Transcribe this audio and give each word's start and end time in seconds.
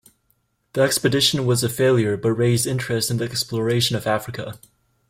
The 0.73 0.81
expedition 0.81 1.45
was 1.45 1.63
a 1.63 1.69
failure 1.69 2.17
but 2.17 2.31
raised 2.31 2.65
interest 2.65 3.11
in 3.11 3.17
the 3.17 3.25
exploration 3.25 3.95
of 3.95 4.07
Africa. 4.07 4.57